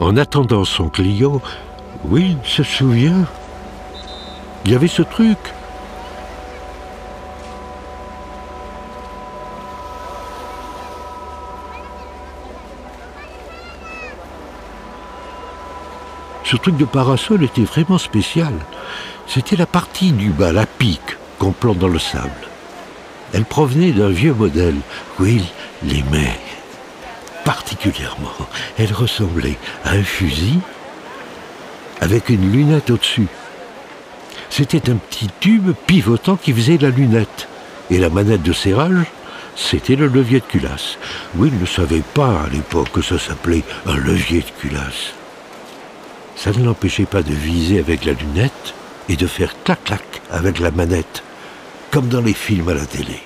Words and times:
En 0.00 0.18
attendant 0.18 0.64
son 0.64 0.90
client, 0.90 1.40
Will 2.04 2.36
se 2.44 2.62
souvient. 2.62 3.26
Il 4.64 4.72
y 4.72 4.74
avait 4.74 4.86
ce 4.86 5.02
truc. 5.02 5.38
Ce 16.54 16.58
truc 16.60 16.76
de 16.76 16.84
parasol 16.84 17.42
était 17.42 17.64
vraiment 17.64 17.98
spécial. 17.98 18.52
C'était 19.26 19.56
la 19.56 19.66
partie 19.66 20.12
du 20.12 20.30
bas, 20.30 20.52
la 20.52 20.66
pique, 20.66 21.16
qu'on 21.40 21.50
plante 21.50 21.78
dans 21.78 21.88
le 21.88 21.98
sable. 21.98 22.30
Elle 23.32 23.44
provenait 23.44 23.90
d'un 23.90 24.10
vieux 24.10 24.34
modèle. 24.34 24.76
Will 25.18 25.42
l'aimait 25.82 26.38
particulièrement. 27.44 28.30
Elle 28.78 28.92
ressemblait 28.92 29.58
à 29.84 29.94
un 29.94 30.04
fusil 30.04 30.60
avec 32.00 32.28
une 32.28 32.52
lunette 32.52 32.90
au-dessus. 32.90 33.26
C'était 34.48 34.90
un 34.90 34.96
petit 34.96 35.30
tube 35.40 35.72
pivotant 35.88 36.36
qui 36.36 36.52
faisait 36.52 36.78
la 36.78 36.90
lunette. 36.90 37.48
Et 37.90 37.98
la 37.98 38.10
manette 38.10 38.42
de 38.42 38.52
serrage, 38.52 39.06
c'était 39.56 39.96
le 39.96 40.06
levier 40.06 40.38
de 40.38 40.44
culasse. 40.44 40.98
Will 41.34 41.58
ne 41.58 41.66
savait 41.66 42.04
pas 42.14 42.42
à 42.42 42.48
l'époque 42.48 42.92
que 42.92 43.02
ça 43.02 43.18
s'appelait 43.18 43.64
un 43.86 43.96
levier 43.96 44.42
de 44.42 44.60
culasse. 44.60 45.14
Ça 46.44 46.52
ne 46.52 46.62
l'empêchait 46.62 47.06
pas 47.06 47.22
de 47.22 47.32
viser 47.32 47.78
avec 47.78 48.04
la 48.04 48.12
lunette 48.12 48.74
et 49.08 49.16
de 49.16 49.26
faire 49.26 49.54
clac-clac 49.62 50.20
avec 50.30 50.58
la 50.58 50.70
manette, 50.70 51.22
comme 51.90 52.08
dans 52.08 52.20
les 52.20 52.34
films 52.34 52.68
à 52.68 52.74
la 52.74 52.84
télé 52.84 53.16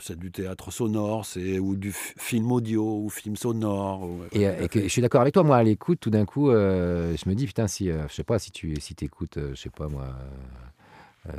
c'est 0.00 0.18
du 0.18 0.32
théâtre 0.32 0.72
sonore, 0.72 1.26
c'est 1.26 1.60
ou 1.60 1.76
du 1.76 1.92
film 1.92 2.50
audio 2.50 3.04
ou 3.04 3.08
film 3.08 3.36
sonore. 3.36 4.08
et, 4.32 4.48
euh, 4.48 4.66
je 4.74 4.88
suis 4.88 5.02
d'accord 5.02 5.20
avec 5.20 5.34
toi. 5.34 5.44
Moi, 5.44 5.58
à 5.58 5.62
l'écoute, 5.62 6.00
tout 6.00 6.10
d'un 6.10 6.24
coup, 6.24 6.50
euh, 6.50 7.14
je 7.22 7.28
me 7.28 7.34
dis 7.34 7.46
putain, 7.46 7.68
si 7.68 7.88
euh, 7.90 8.08
je 8.08 8.14
sais 8.14 8.24
pas 8.24 8.38
si 8.38 8.50
tu 8.50 8.74
si 8.80 8.96
écoutes, 9.02 9.38
je 9.50 9.54
sais 9.54 9.68
pas 9.68 9.88
moi, 9.88 10.08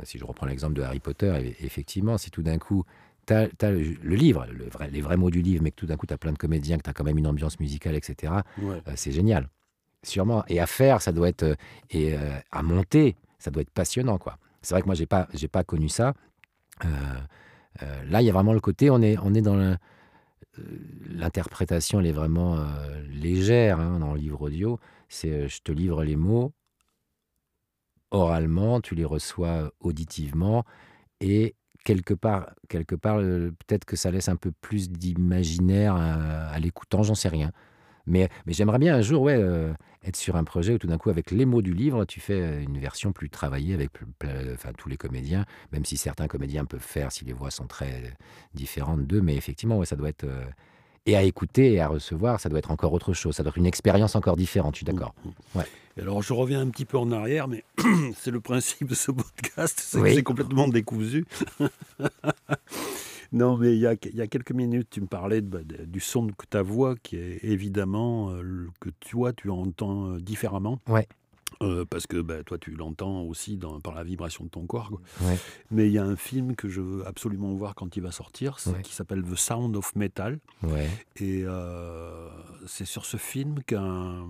si 0.04 0.16
je 0.16 0.24
reprends 0.24 0.46
l'exemple 0.46 0.74
de 0.74 0.82
Harry 0.82 1.00
Potter, 1.00 1.56
effectivement, 1.60 2.16
si 2.16 2.30
tout 2.30 2.42
d'un 2.42 2.58
coup 2.58 2.84
tu 3.26 3.34
as, 3.34 3.48
le, 3.62 4.14
livre, 4.14 4.46
le 4.50 4.66
vrai, 4.66 4.88
les 4.90 5.00
vrais 5.02 5.16
mots 5.16 5.30
du 5.30 5.42
livre, 5.42 5.62
mais 5.62 5.72
que 5.72 5.76
tout 5.76 5.86
d'un 5.86 5.96
coup 5.96 6.06
tu 6.06 6.14
as 6.14 6.18
plein 6.18 6.32
de 6.32 6.38
comédiens, 6.38 6.78
que 6.78 6.84
tu 6.84 6.90
as 6.90 6.94
quand 6.94 7.04
même 7.04 7.18
une 7.18 7.26
ambiance 7.26 7.58
musicale, 7.58 7.96
etc. 7.96 8.32
c'est 8.94 9.12
génial, 9.12 9.48
sûrement. 10.02 10.44
Et 10.48 10.60
à 10.60 10.66
faire, 10.66 11.02
ça 11.02 11.12
doit 11.12 11.28
être 11.28 11.56
et 11.90 12.16
à 12.50 12.62
monter, 12.62 13.16
ça 13.38 13.50
doit 13.50 13.62
être 13.62 13.70
passionnant, 13.70 14.18
quoi. 14.18 14.38
C'est 14.62 14.74
vrai 14.74 14.82
que 14.82 14.86
moi 14.86 14.94
j'ai 14.94 15.06
pas 15.06 15.28
j'ai 15.34 15.48
pas 15.48 15.64
connu 15.64 15.88
ça. 15.88 16.14
Euh, 17.82 18.04
là, 18.04 18.22
il 18.22 18.26
y 18.26 18.30
a 18.30 18.32
vraiment 18.32 18.52
le 18.52 18.60
côté, 18.60 18.90
on 18.90 19.00
est, 19.00 19.16
on 19.18 19.34
est 19.34 19.40
dans 19.42 19.58
euh, 19.58 19.74
l'interprétation, 21.08 22.00
elle 22.00 22.06
est 22.06 22.12
vraiment 22.12 22.56
euh, 22.58 23.02
légère 23.08 23.80
hein, 23.80 23.98
dans 23.98 24.14
le 24.14 24.20
livre 24.20 24.42
audio. 24.42 24.78
C'est 25.08 25.48
je 25.48 25.62
te 25.62 25.72
livre 25.72 26.04
les 26.04 26.16
mots 26.16 26.52
oralement, 28.10 28.80
tu 28.80 28.94
les 28.94 29.04
reçois 29.06 29.72
auditivement 29.80 30.64
et 31.20 31.54
quelque 31.84 32.12
part, 32.14 32.50
quelque 32.68 32.94
part 32.94 33.18
peut-être 33.18 33.86
que 33.86 33.96
ça 33.96 34.10
laisse 34.10 34.28
un 34.28 34.36
peu 34.36 34.52
plus 34.52 34.90
d'imaginaire 34.90 35.96
à 35.96 36.58
l'écoutant, 36.58 37.02
j'en 37.02 37.14
sais 37.14 37.30
rien. 37.30 37.52
Mais, 38.06 38.28
j'aimerais 38.46 38.78
bien 38.78 38.96
un 38.96 39.02
jour 39.02 39.22
ouais, 39.22 39.36
euh, 39.36 39.72
être 40.04 40.16
sur 40.16 40.36
un 40.36 40.44
projet 40.44 40.74
où 40.74 40.78
tout 40.78 40.86
d'un 40.86 40.98
coup, 40.98 41.10
avec 41.10 41.30
les 41.30 41.44
mots 41.44 41.62
du 41.62 41.72
livre, 41.72 42.04
tu 42.04 42.20
fais 42.20 42.40
euh, 42.40 42.62
une 42.62 42.78
version 42.78 43.12
plus 43.12 43.30
travaillée 43.30 43.74
avec 43.74 43.90
enfin, 44.54 44.72
tous 44.76 44.88
les 44.88 44.96
comédiens, 44.96 45.44
même 45.72 45.84
si 45.84 45.96
certains 45.96 46.26
comédiens 46.26 46.64
peuvent 46.64 46.80
faire 46.80 47.12
si 47.12 47.24
les 47.24 47.32
voix 47.32 47.50
sont 47.50 47.66
très 47.66 48.14
différentes 48.54 49.06
d'eux. 49.06 49.20
Mais 49.20 49.36
effectivement, 49.36 49.78
ouais, 49.78 49.86
ça 49.86 49.96
doit 49.96 50.08
être. 50.08 50.24
Euh, 50.24 50.44
et 51.04 51.16
à 51.16 51.22
écouter 51.24 51.72
et 51.72 51.80
à 51.80 51.88
recevoir, 51.88 52.38
ça 52.38 52.48
doit 52.48 52.60
être 52.60 52.70
encore 52.70 52.92
autre 52.92 53.12
chose. 53.12 53.34
Ça 53.34 53.42
doit 53.42 53.50
être 53.50 53.58
une 53.58 53.66
expérience 53.66 54.14
encore 54.14 54.36
différente, 54.36 54.76
je 54.76 54.78
suis 54.78 54.86
d'accord. 54.86 55.14
Mmh. 55.24 55.58
Ouais. 55.58 55.64
alors, 56.00 56.22
je 56.22 56.32
reviens 56.32 56.60
un 56.60 56.70
petit 56.70 56.84
peu 56.84 56.96
en 56.96 57.10
arrière, 57.10 57.48
mais 57.48 57.64
c'est 58.16 58.30
le 58.30 58.40
principe 58.40 58.88
de 58.88 58.94
ce 58.94 59.10
podcast, 59.10 59.80
c'est 59.84 60.22
complètement 60.22 60.68
décousu. 60.68 61.26
Non, 63.32 63.56
mais 63.56 63.74
il 63.74 63.80
y 63.80 63.86
a, 63.86 63.96
quelques 63.96 64.52
minutes, 64.52 64.88
tu 64.90 65.00
me 65.00 65.06
parlais 65.06 65.40
bah, 65.40 65.60
du 65.64 66.00
son 66.00 66.26
de 66.26 66.32
ta 66.50 66.62
voix 66.62 66.94
qui 66.96 67.16
est 67.16 67.42
évidemment 67.42 68.30
euh, 68.30 68.68
que 68.78 68.90
toi, 68.90 69.32
tu 69.32 69.48
entends 69.48 70.10
euh, 70.10 70.20
différemment. 70.20 70.78
Ouais. 70.86 71.08
Euh, 71.62 71.84
parce 71.88 72.06
que 72.06 72.20
bah, 72.20 72.42
toi, 72.44 72.58
tu 72.58 72.72
l'entends 72.72 73.22
aussi 73.22 73.58
par 73.82 73.94
la 73.94 74.04
vibration 74.04 74.44
de 74.44 74.50
ton 74.50 74.66
corps. 74.66 75.00
Mais 75.70 75.86
il 75.86 75.92
y 75.92 75.98
a 75.98 76.04
un 76.04 76.16
film 76.16 76.56
que 76.56 76.68
je 76.68 76.80
veux 76.80 77.06
absolument 77.06 77.54
voir 77.54 77.74
quand 77.74 77.96
il 77.96 78.02
va 78.02 78.12
sortir, 78.12 78.56
qui 78.82 78.92
s'appelle 78.92 79.22
The 79.22 79.36
Sound 79.36 79.76
of 79.76 79.94
Metal. 79.96 80.38
Ouais. 80.62 80.88
Et 81.16 81.44
c'est 82.66 82.86
sur 82.86 83.04
ce 83.06 83.16
film 83.16 83.62
qu'un 83.64 84.26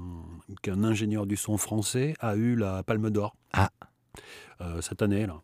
qu'un 0.62 0.84
ingénieur 0.84 1.26
du 1.26 1.36
son 1.36 1.56
français 1.56 2.14
a 2.20 2.36
eu 2.36 2.54
la 2.54 2.82
Palme 2.82 3.10
d'Or. 3.10 3.34
Ah. 3.52 3.70
cette 4.80 5.00
année, 5.00 5.26
là. 5.26 5.40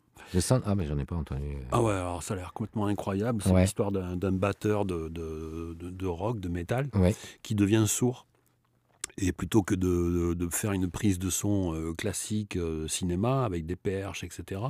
Ah, 0.67 0.75
mais 0.75 0.87
j'en 0.87 0.99
ai 0.99 1.05
pas 1.05 1.17
entendu. 1.17 1.57
Ah 1.73 1.83
ouais, 1.83 1.95
alors 1.95 2.23
ça 2.23 2.35
a 2.35 2.37
l'air 2.37 2.53
complètement 2.53 2.87
incroyable. 2.87 3.43
C'est 3.43 3.55
l'histoire 3.55 3.93
d'un 3.93 4.33
batteur 4.33 4.85
de, 4.85 5.09
de, 5.09 5.77
de, 5.79 6.07
rock, 6.07 6.41
de 6.41 6.49
métal, 6.49 6.89
qui 7.43 7.55
devient 7.55 7.85
sourd. 7.87 8.27
Et 9.21 9.33
plutôt 9.33 9.65
que 9.65 9.75
de, 9.75 10.35
de, 10.35 10.49
faire 10.49 10.71
une 10.71 10.89
prise 10.89 11.19
de 11.19 11.29
son 11.29 11.75
euh, 11.75 11.93
classique 11.93 12.55
euh, 12.55 12.87
cinéma 12.87 13.45
avec 13.45 13.67
des 13.67 13.75
perches, 13.75 14.23
etc., 14.23 14.61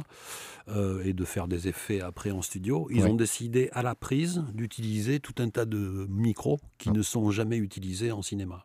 euh, 0.69 1.04
et 1.04 1.12
de 1.12 1.24
faire 1.26 1.48
des 1.48 1.69
effets 1.69 2.00
après 2.00 2.30
en 2.30 2.40
studio, 2.40 2.88
ils 2.90 3.04
ont 3.04 3.14
décidé 3.14 3.69
à 3.72 3.82
la 3.82 3.94
prise 3.94 4.42
d'utiliser 4.54 5.20
tout 5.20 5.34
un 5.38 5.50
tas 5.50 5.66
de 5.66 6.06
micros 6.08 6.58
qui 6.78 6.88
ah. 6.88 6.92
ne 6.92 7.02
sont 7.02 7.30
jamais 7.30 7.58
utilisés 7.58 8.10
en 8.10 8.22
cinéma. 8.22 8.64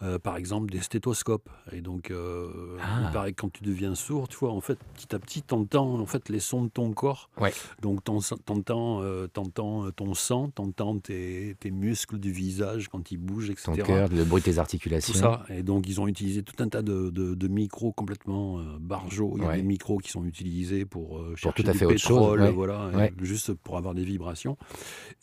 Euh, 0.00 0.20
par 0.20 0.36
exemple 0.36 0.70
des 0.70 0.80
stéthoscopes. 0.80 1.50
Et 1.72 1.80
donc, 1.80 2.12
euh, 2.12 2.76
il 2.76 3.06
ah. 3.06 3.10
paraît 3.12 3.32
que 3.32 3.40
quand 3.40 3.52
tu 3.52 3.64
deviens 3.64 3.96
sourd, 3.96 4.28
tu 4.28 4.36
vois, 4.36 4.52
en 4.52 4.60
fait, 4.60 4.78
petit 4.94 5.12
à 5.12 5.18
petit, 5.18 5.42
tu 5.42 5.54
entends 5.54 5.98
en 5.98 6.06
fait, 6.06 6.28
les 6.28 6.38
sons 6.38 6.62
de 6.62 6.68
ton 6.68 6.92
corps. 6.92 7.30
Ouais. 7.40 7.52
Donc, 7.82 8.04
tu 8.04 8.10
entends, 8.12 9.02
euh, 9.02 9.26
ton 9.26 10.14
sang, 10.14 10.52
tu 10.54 10.62
entends 10.62 10.98
tes, 10.98 11.56
tes, 11.58 11.72
muscles 11.72 12.18
du 12.18 12.30
visage 12.30 12.88
quand 12.88 13.10
ils 13.10 13.16
bougent, 13.16 13.50
etc. 13.50 13.72
Ton 13.76 13.82
cœur, 13.82 14.08
le 14.08 14.24
bruit 14.24 14.40
de 14.40 14.44
tes 14.44 14.58
articulations. 14.58 15.12
Tout 15.12 15.18
ça. 15.18 15.44
Et 15.48 15.64
donc, 15.64 15.88
ils 15.88 16.00
ont 16.00 16.06
utilisé 16.06 16.44
tout 16.44 16.62
un 16.62 16.68
tas 16.68 16.82
de, 16.82 17.10
de, 17.10 17.48
micros 17.48 17.90
complètement 17.92 18.62
barjots. 18.78 19.34
Il 19.36 19.42
y 19.42 19.46
a 19.46 19.56
des 19.56 19.62
micros 19.62 19.98
qui 19.98 20.10
sont 20.10 20.24
utilisés 20.24 20.84
pour 20.84 21.20
chercher 21.34 21.62
tout 21.62 21.68
à 21.68 21.72
du 21.72 21.78
fait 21.78 21.86
pétrole, 21.86 22.40
autre 22.40 22.46
chose. 22.46 22.54
voilà, 22.54 23.10
juste 23.20 23.52
pour 23.54 23.76
avoir 23.76 23.94
des 23.94 24.04
vibrations. 24.04 24.56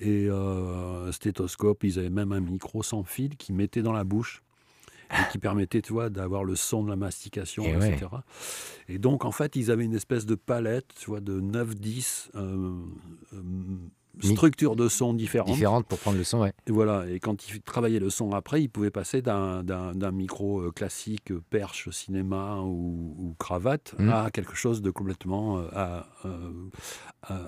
Et 0.01 0.27
stéthoscope, 1.11 1.85
ils 1.85 1.97
avaient 1.97 2.09
même 2.09 2.33
un 2.33 2.41
micro 2.41 2.83
sans 2.83 3.03
fil 3.03 3.37
qui 3.37 3.53
mettait 3.53 3.81
dans 3.81 3.93
la 3.93 4.03
bouche 4.03 4.43
qui 5.31 5.37
permettait, 5.37 5.81
tu 5.81 5.93
vois, 5.93 6.09
d'avoir 6.09 6.43
le 6.43 6.55
son 6.55 6.83
de 6.83 6.89
la 6.89 6.95
mastication, 6.95 7.63
et 7.63 7.71
etc. 7.71 8.07
Et 8.87 8.99
donc, 8.99 9.25
en 9.25 9.31
fait, 9.31 9.55
ils 9.55 9.71
avaient 9.71 9.85
une 9.85 9.95
espèce 9.95 10.25
de 10.25 10.35
palette, 10.35 10.93
tu 10.99 11.09
vois, 11.09 11.21
de 11.21 11.39
9-10 11.39 12.29
euh, 12.35 12.73
euh, 13.33 13.41
structures 14.21 14.75
de 14.75 14.87
son 14.87 15.13
différentes. 15.13 15.53
Différentes 15.53 15.85
pour 15.87 15.99
prendre 15.99 16.17
le 16.17 16.23
son, 16.23 16.41
ouais. 16.41 16.53
Et 16.67 16.71
voilà, 16.71 17.09
et 17.09 17.19
quand 17.19 17.47
ils 17.49 17.61
travaillaient 17.61 17.99
le 17.99 18.09
son 18.09 18.31
après, 18.31 18.61
ils 18.61 18.69
pouvaient 18.69 18.91
passer 18.91 19.21
d'un 19.21 20.11
micro 20.11 20.61
euh, 20.61 20.71
classique, 20.71 21.33
perche, 21.49 21.89
cinéma 21.89 22.61
ou, 22.61 23.35
cravate, 23.39 23.95
mmh. 23.97 24.09
à 24.09 24.31
quelque 24.31 24.55
chose 24.55 24.81
de 24.81 24.91
complètement 24.91 25.63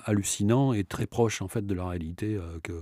hallucinant 0.05 0.73
et 0.73 0.83
très 0.83 1.07
proche, 1.07 1.41
en 1.41 1.47
fait, 1.47 1.65
de 1.65 1.73
la 1.73 1.87
réalité 1.87 2.37
que, 2.63 2.73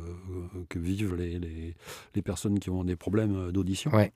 que, 0.69 0.79
vivent 0.79 1.16
les, 1.16 1.40
les, 1.40 1.75
les, 2.16 2.22
personnes 2.22 2.59
qui 2.59 2.69
ont 2.69 2.84
des 2.84 2.96
problèmes 2.96 3.52
d'audition. 3.52 3.91
Ouais. 3.91 4.13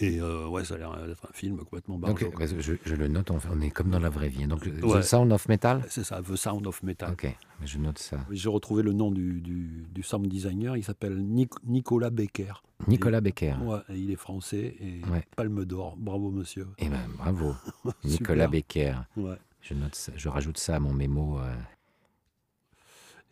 Et 0.00 0.20
euh, 0.20 0.48
ouais, 0.48 0.64
ça 0.64 0.74
a 0.74 0.78
l'air 0.78 1.06
d'être 1.06 1.24
un 1.24 1.32
film 1.32 1.56
complètement 1.58 1.98
barjo. 1.98 2.28
Donc, 2.28 2.44
je, 2.44 2.74
je, 2.84 2.94
le 2.96 3.06
note, 3.06 3.30
on 3.30 3.60
est 3.60 3.70
comme 3.70 3.90
dans 3.90 4.00
la 4.00 4.08
vraie 4.08 4.28
vie. 4.28 4.46
Donc, 4.46 4.64
The 4.64 5.02
Sound 5.02 5.32
of 5.32 5.48
Metal? 5.48 5.84
C'est 5.88 6.02
ça, 6.02 6.20
The 6.20 6.34
Sound 6.34 6.66
of 6.66 6.82
Metal. 6.82 7.12
Ok, 7.12 7.32
je 7.64 7.78
note 7.78 7.98
ça. 7.98 8.18
J'ai 8.30 8.48
retrouvé 8.48 8.82
le 8.82 8.92
nom 8.92 9.12
du, 9.12 9.40
du, 9.40 9.86
du 9.92 10.02
sound 10.02 10.26
designer, 10.26 10.76
il 10.76 10.82
s'appelle 10.82 11.16
Nicolas 11.64 12.10
Becker. 12.10 12.54
Nicolas 12.88 13.20
Becker. 13.20 13.54
Ouais, 13.62 13.78
il 13.90 14.10
est 14.10 14.16
français 14.16 14.76
et 14.80 15.00
Palme 15.36 15.64
d'Or. 15.64 15.96
Bravo, 15.96 16.30
monsieur. 16.30 16.66
Eh 16.78 16.88
ben, 16.88 16.98
bravo. 17.16 17.54
Nicolas 18.04 18.48
Becker. 18.48 18.96
Ouais. 19.16 19.36
Je, 19.60 19.74
note 19.74 19.94
ça, 19.94 20.12
je 20.16 20.28
rajoute 20.28 20.58
ça 20.58 20.76
à 20.76 20.80
mon 20.80 20.92
mémo. 20.92 21.38
Euh. 21.38 21.54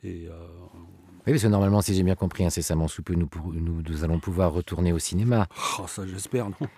Et 0.04 0.28
euh, 0.28 0.46
oui, 1.26 1.32
parce 1.32 1.42
que 1.42 1.48
normalement, 1.48 1.82
si 1.82 1.94
j'ai 1.94 2.02
bien 2.02 2.14
compris, 2.14 2.44
incessamment 2.44 2.88
sous 2.88 3.02
peu, 3.02 3.14
nous, 3.14 3.28
nous, 3.52 3.82
nous, 3.82 4.04
allons 4.04 4.18
pouvoir 4.18 4.52
retourner 4.52 4.92
au 4.92 4.98
cinéma. 4.98 5.46
Oh, 5.78 5.86
ça, 5.86 6.06
j'espère, 6.06 6.48
non 6.48 6.68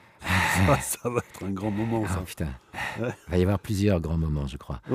ça, 0.80 1.08
va 1.08 1.18
être 1.18 1.44
un 1.44 1.50
grand 1.50 1.70
moment, 1.70 2.06
ça. 2.06 2.18
Ah, 2.18 2.22
putain. 2.24 2.48
Il 2.98 3.04
va 3.28 3.38
y 3.38 3.42
avoir 3.42 3.58
plusieurs 3.58 4.00
grands 4.00 4.16
moments, 4.16 4.46
je 4.46 4.56
crois. 4.56 4.80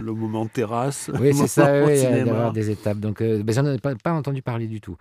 le 0.00 0.12
moment 0.12 0.46
terrasse. 0.46 1.10
Oui, 1.18 1.34
c'est 1.34 1.46
ça, 1.46 1.84
oui, 1.84 1.98
il 1.98 2.08
va 2.08 2.16
y 2.16 2.20
avoir 2.20 2.52
des 2.52 2.70
étapes. 2.70 2.98
Donc, 2.98 3.20
euh, 3.20 3.42
ben, 3.42 3.52
j'en 3.52 3.66
ai 3.66 3.78
pas, 3.78 3.94
pas 3.94 4.12
entendu 4.12 4.42
parler 4.42 4.66
du 4.66 4.80
tout. 4.80 4.96